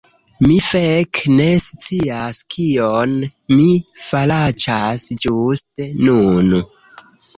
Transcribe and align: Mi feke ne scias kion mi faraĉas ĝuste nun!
Mi 0.43 0.53
feke 0.67 1.33
ne 1.39 1.45
scias 1.65 2.39
kion 2.55 3.13
mi 3.59 3.67
faraĉas 4.07 5.07
ĝuste 5.27 5.87
nun! 6.09 6.55